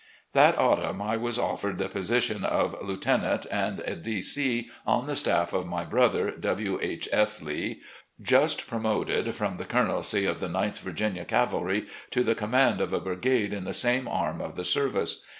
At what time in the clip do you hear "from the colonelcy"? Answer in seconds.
9.35-10.25